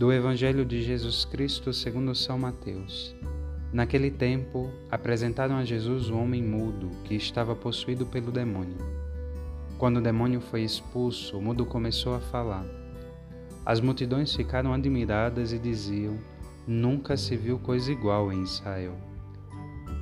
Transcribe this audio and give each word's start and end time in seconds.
do 0.00 0.10
Evangelho 0.10 0.64
de 0.64 0.82
Jesus 0.82 1.26
Cristo 1.26 1.74
segundo 1.74 2.14
São 2.14 2.38
Mateus. 2.38 3.14
Naquele 3.70 4.10
tempo, 4.10 4.70
apresentaram 4.90 5.56
a 5.56 5.62
Jesus 5.62 6.08
um 6.08 6.22
homem 6.22 6.42
mudo 6.42 6.88
que 7.04 7.14
estava 7.14 7.54
possuído 7.54 8.06
pelo 8.06 8.32
demônio. 8.32 8.78
Quando 9.76 9.98
o 9.98 10.00
demônio 10.00 10.40
foi 10.40 10.62
expulso, 10.62 11.36
o 11.36 11.42
mudo 11.42 11.66
começou 11.66 12.14
a 12.14 12.18
falar. 12.18 12.64
As 13.62 13.78
multidões 13.78 14.34
ficaram 14.34 14.72
admiradas 14.72 15.52
e 15.52 15.58
diziam: 15.58 16.18
Nunca 16.66 17.14
se 17.14 17.36
viu 17.36 17.58
coisa 17.58 17.92
igual 17.92 18.32
em 18.32 18.42
Israel. 18.42 18.96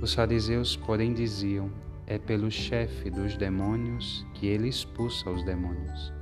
Os 0.00 0.14
fariseus, 0.14 0.74
porém, 0.74 1.12
diziam: 1.12 1.70
É 2.06 2.16
pelo 2.16 2.50
chefe 2.50 3.10
dos 3.10 3.36
demônios 3.36 4.24
que 4.32 4.46
ele 4.46 4.70
expulsa 4.70 5.28
os 5.28 5.44
demônios. 5.44 6.21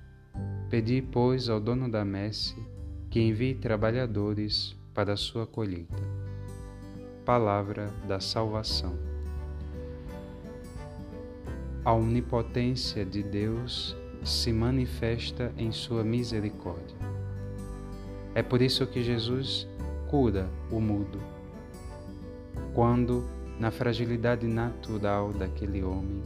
Pedi, 0.69 1.01
pois, 1.01 1.49
ao 1.49 1.59
dono 1.59 1.89
da 1.89 2.05
messe 2.05 2.55
que 3.09 3.19
envie 3.19 3.53
trabalhadores 3.55 4.75
para 4.93 5.13
a 5.13 5.17
sua 5.17 5.45
colheita. 5.45 6.01
Palavra 7.25 7.87
da 8.07 8.19
salvação. 8.19 8.97
A 11.83 11.93
onipotência 11.93 13.03
de 13.03 13.21
Deus 13.21 13.97
se 14.23 14.53
manifesta 14.53 15.51
em 15.57 15.71
sua 15.71 16.03
misericórdia. 16.03 16.95
É 18.33 18.41
por 18.41 18.61
isso 18.61 18.85
que 18.87 19.03
Jesus 19.03 19.67
cura 20.07 20.47
o 20.71 20.79
mudo. 20.79 21.19
Quando, 22.73 23.25
na 23.59 23.71
fragilidade 23.71 24.47
natural 24.47 25.33
daquele 25.33 25.83
homem, 25.83 26.21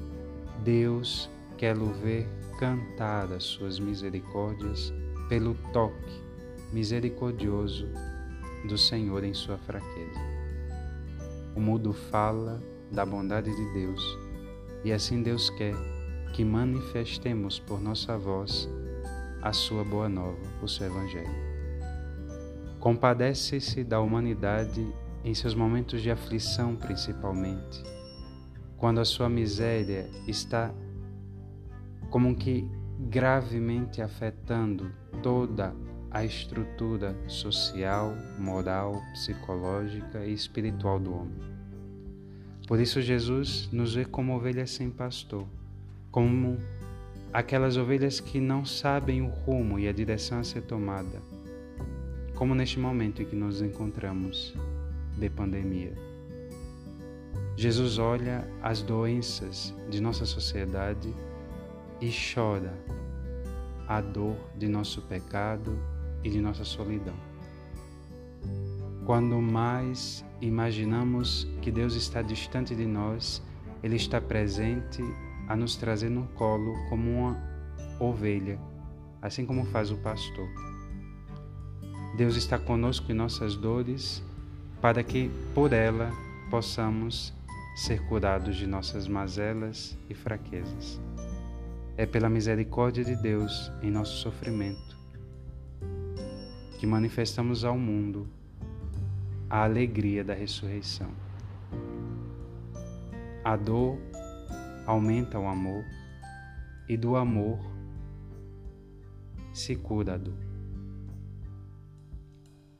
Deus 0.64 1.30
quer-lo 1.58 1.94
ver 1.94 2.28
cantar 2.60 3.32
as 3.32 3.44
suas 3.44 3.80
misericórdias 3.80 4.94
pelo 5.28 5.56
toque 5.74 6.24
misericordioso 6.72 7.88
do 8.68 8.78
Senhor 8.78 9.24
em 9.24 9.34
sua 9.34 9.58
fraqueza. 9.58 10.20
O 11.56 11.60
mudo 11.60 11.94
fala 11.94 12.62
da 12.92 13.06
bondade 13.06 13.54
de 13.56 13.74
Deus 13.74 14.18
e 14.84 14.92
assim 14.92 15.24
Deus 15.24 15.50
quer 15.50 15.74
que 16.34 16.44
manifestemos 16.44 17.60
por 17.60 17.82
nossa 17.82 18.18
voz 18.18 18.70
a 19.42 19.54
sua 19.54 19.84
boa 19.84 20.10
nova, 20.10 20.42
o 20.62 20.68
seu 20.68 20.88
Evangelho. 20.88 21.56
Compadece-se 22.80 23.84
da 23.84 24.00
humanidade 24.00 24.86
em 25.24 25.34
seus 25.34 25.56
momentos 25.56 26.02
de 26.02 26.12
aflição, 26.12 26.76
principalmente, 26.76 27.84
quando 28.78 29.00
a 29.00 29.06
sua 29.06 29.30
miséria 29.30 30.10
está 30.28 30.74
como 32.16 32.34
que 32.34 32.66
gravemente 33.10 34.02
afetando 34.02 34.90
toda 35.22 35.76
a 36.10 36.24
estrutura 36.24 37.14
social, 37.28 38.16
moral, 38.40 39.02
psicológica 39.12 40.26
e 40.26 40.32
espiritual 40.32 40.98
do 40.98 41.14
homem. 41.14 41.36
Por 42.70 42.80
isso, 42.80 43.02
Jesus 43.02 43.68
nos 43.70 43.96
vê 43.96 44.06
como 44.06 44.34
ovelhas 44.34 44.72
sem 44.72 44.90
pastor, 44.90 45.46
como 46.10 46.58
aquelas 47.34 47.76
ovelhas 47.76 48.22
que 48.22 48.40
não 48.40 48.64
sabem 48.64 49.22
o 49.22 49.28
rumo 49.28 49.78
e 49.78 49.86
a 49.86 49.92
direção 49.92 50.40
a 50.40 50.44
ser 50.46 50.62
tomada, 50.62 51.22
como 52.34 52.56
neste 52.56 52.80
momento 52.80 53.24
em 53.24 53.26
que 53.26 53.36
nos 53.36 53.62
encontramos 53.62 54.56
de 55.18 55.30
pandemia. 55.30 55.92
Jesus 57.58 57.98
olha 57.98 58.48
as 58.64 58.82
doenças 58.82 59.74
de 59.90 60.00
nossa 60.00 60.26
sociedade 60.26 61.14
e 62.02 62.12
chora 62.12 62.74
a 63.88 64.02
dor 64.02 64.36
de 64.58 64.68
nosso 64.68 65.02
pecado 65.04 65.78
e 66.24 66.30
de 66.30 66.42
nossa 66.42 66.64
solidão. 66.64 67.16
Quando 69.06 69.40
mais 69.40 70.26
imaginamos 70.42 71.48
que 71.62 71.72
Deus 71.72 71.94
está 71.96 72.22
distante 72.22 72.76
de 72.76 72.86
nós, 72.86 73.42
Ele 73.84 73.96
está 73.96 74.20
presente 74.20 75.04
a 75.48 75.56
nos 75.56 75.76
trazer 75.76 76.10
no 76.10 76.24
colo 76.30 76.74
como 76.90 77.12
uma 77.12 77.38
ovelha, 78.00 78.60
assim 79.22 79.46
como 79.46 79.66
faz 79.66 79.92
o 79.92 79.98
pastor. 79.98 80.50
Deus 82.18 82.36
está 82.36 82.58
conosco 82.58 83.12
em 83.12 83.16
nossas 83.16 83.56
dores 83.56 84.24
para 84.82 85.04
que 85.04 85.30
por 85.54 85.74
ela 85.74 86.12
possamos 86.50 87.34
ser 87.76 88.02
curados 88.08 88.56
de 88.56 88.66
nossas 88.66 89.08
mazelas 89.08 89.98
e 90.10 90.14
fraquezas. 90.14 91.00
É 91.98 92.06
pela 92.06 92.30
misericórdia 92.30 93.04
de 93.04 93.16
Deus 93.16 93.72
em 93.82 93.90
nosso 93.90 94.18
sofrimento 94.18 94.96
que 96.78 96.86
manifestamos 96.86 97.64
ao 97.64 97.78
mundo 97.78 98.28
a 99.50 99.64
alegria 99.64 100.24
da 100.24 100.34
ressurreição. 100.34 101.10
A 103.44 103.56
dor 103.56 103.98
aumenta 104.86 105.40
o 105.40 105.48
amor 105.48 105.84
e 106.90 106.98
do 106.98 107.16
amor 107.16 107.60
se 109.54 109.76
cura 109.76 110.16
a 110.16 110.18
dor. 110.18 110.38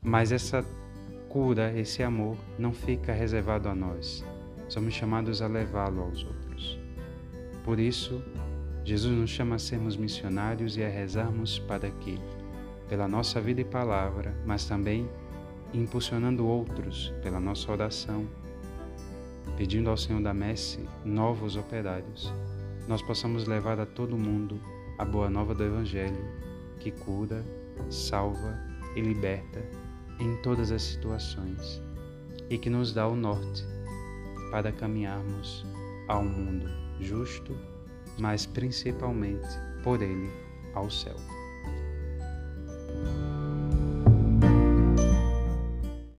Mas 0.02 0.30
essa 0.30 0.64
cura, 1.28 1.72
esse 1.76 2.02
amor, 2.02 2.36
não 2.58 2.72
fica 2.72 3.12
reservado 3.12 3.68
a 3.68 3.74
nós. 3.74 4.24
Somos 4.68 4.94
chamados 4.94 5.40
a 5.40 5.46
levá-lo 5.46 6.02
aos 6.02 6.24
outros. 6.24 6.78
Por 7.64 7.80
isso, 7.80 8.22
Jesus 8.86 9.12
nos 9.12 9.30
chama 9.30 9.56
a 9.56 9.58
sermos 9.58 9.96
missionários 9.96 10.76
e 10.76 10.84
a 10.84 10.88
rezarmos 10.88 11.58
para 11.58 11.90
que, 11.90 12.20
pela 12.88 13.08
nossa 13.08 13.40
vida 13.40 13.60
e 13.60 13.64
palavra, 13.64 14.32
mas 14.46 14.64
também 14.64 15.10
impulsionando 15.74 16.46
outros 16.46 17.12
pela 17.20 17.40
nossa 17.40 17.72
oração, 17.72 18.28
pedindo 19.56 19.90
ao 19.90 19.96
Senhor 19.96 20.22
da 20.22 20.32
Messe 20.32 20.88
novos 21.04 21.56
operários, 21.56 22.32
nós 22.86 23.02
possamos 23.02 23.48
levar 23.48 23.80
a 23.80 23.86
todo 23.86 24.16
mundo 24.16 24.60
a 24.98 25.04
boa 25.04 25.28
nova 25.28 25.52
do 25.52 25.64
Evangelho 25.64 26.24
que 26.78 26.92
cura, 26.92 27.44
salva 27.90 28.56
e 28.94 29.00
liberta 29.00 29.64
em 30.20 30.36
todas 30.42 30.70
as 30.70 30.82
situações 30.82 31.82
e 32.48 32.56
que 32.56 32.70
nos 32.70 32.92
dá 32.92 33.08
o 33.08 33.16
norte 33.16 33.64
para 34.52 34.70
caminharmos 34.70 35.66
a 36.06 36.16
um 36.20 36.28
mundo 36.28 36.70
justo 37.00 37.52
mas 38.18 38.46
principalmente 38.46 39.48
por 39.82 40.02
ele 40.02 40.30
ao 40.74 40.90
céu. 40.90 41.16